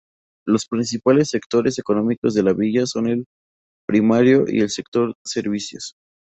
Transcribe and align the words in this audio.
Los 0.47 0.65
principales 0.65 1.29
sectores 1.29 1.77
económicos 1.77 2.33
de 2.33 2.41
la 2.41 2.53
villa 2.53 2.87
son 2.87 3.05
el 3.07 3.27
primario 3.85 4.45
y 4.47 4.61
el 4.61 4.71
sector 4.71 5.13
servicios. 5.23 5.93